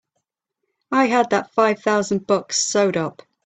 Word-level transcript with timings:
I 0.91 1.05
had 1.05 1.29
that 1.29 1.51
five 1.51 1.83
thousand 1.83 2.25
bucks 2.25 2.59
sewed 2.59 2.97
up! 2.97 3.21